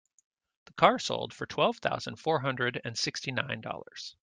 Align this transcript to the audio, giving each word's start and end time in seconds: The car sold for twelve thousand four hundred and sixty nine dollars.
The 0.65 0.73
car 0.73 0.97
sold 0.97 1.31
for 1.31 1.45
twelve 1.45 1.77
thousand 1.77 2.15
four 2.15 2.39
hundred 2.39 2.81
and 2.83 2.97
sixty 2.97 3.31
nine 3.31 3.61
dollars. 3.61 4.15